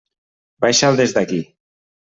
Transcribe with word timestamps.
Baixa'l 0.65 0.91
des 1.03 1.15
d'aquí. 1.19 1.41